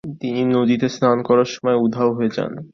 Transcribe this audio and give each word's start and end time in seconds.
তিনি 0.21 0.41
নদীতে 0.53 0.87
স্নান 0.89 1.17
করার 1.27 1.49
সময় 1.53 1.77
উধাও 1.85 2.09
হয়ে 2.17 2.31
যান। 2.35 2.51